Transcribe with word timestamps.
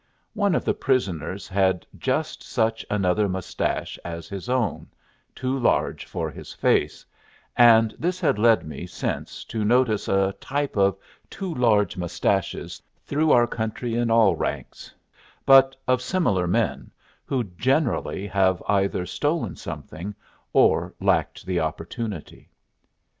One 0.33 0.55
of 0.55 0.65
the 0.65 0.73
prisoners 0.73 1.47
had 1.47 1.85
just 1.95 2.41
such 2.41 2.83
another 2.89 3.29
mustache 3.29 3.99
as 4.03 4.27
his 4.27 4.49
own, 4.49 4.87
too 5.35 5.59
large 5.59 6.05
for 6.07 6.31
his 6.31 6.53
face; 6.53 7.05
and 7.55 7.93
this 7.99 8.19
had 8.19 8.39
led 8.39 8.65
me 8.65 8.87
since 8.87 9.43
to 9.43 9.63
notice 9.63 10.07
a 10.07 10.33
type 10.41 10.75
of 10.75 10.97
too 11.29 11.53
large 11.53 11.97
mustaches 11.97 12.81
through 13.05 13.29
our 13.31 13.45
country 13.45 13.93
in 13.93 14.09
all 14.09 14.35
ranks, 14.35 14.91
but 15.45 15.75
of 15.87 16.01
similar 16.01 16.47
men, 16.47 16.89
who 17.23 17.43
generally 17.43 18.25
have 18.25 18.59
either 18.67 19.05
stolen 19.05 19.55
something 19.55 20.15
or 20.51 20.95
lacked 20.99 21.45
the 21.45 21.59
opportunity. 21.59 22.49